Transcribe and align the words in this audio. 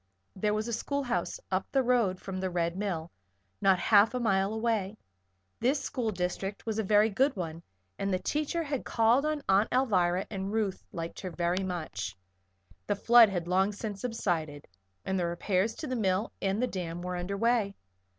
There 0.35 0.55
was 0.55 0.67
a 0.67 0.73
schoolhouse 0.73 1.39
up 1.51 1.67
the 1.71 1.83
road 1.83 2.19
from 2.19 2.39
the 2.39 2.49
Red 2.49 2.75
Mill 2.75 3.11
not 3.61 3.77
half 3.77 4.15
a 4.15 4.19
mile 4.19 4.51
away; 4.51 4.97
this 5.59 5.91
district 6.13 6.61
school 6.63 6.65
was 6.67 6.79
a 6.79 6.83
very 6.83 7.11
good 7.11 7.35
one 7.35 7.61
and 7.99 8.11
the 8.11 8.17
teacher 8.17 8.63
had 8.63 8.83
called 8.83 9.27
on 9.27 9.43
Aunt 9.47 9.69
Alvirah 9.69 10.25
and 10.31 10.51
Ruth 10.51 10.83
liked 10.91 11.19
her 11.19 11.29
very 11.29 11.63
much. 11.63 12.17
The 12.87 12.95
flood 12.95 13.29
had 13.29 13.47
long 13.47 13.73
since 13.73 14.01
subsided 14.01 14.67
and 15.05 15.19
the 15.19 15.27
repairs 15.27 15.75
to 15.75 15.85
the 15.87 15.95
mill 15.95 16.31
and 16.41 16.59
the 16.59 16.65
dam 16.65 17.03
were 17.03 17.15
under 17.15 17.37
way. 17.37 17.75